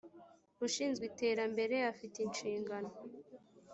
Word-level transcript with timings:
ushinzwe 0.65 1.03
iterambere 1.11 1.75
afite 1.91 2.17
inshingano. 2.21 2.89